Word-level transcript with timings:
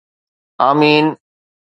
آمين 0.67 1.05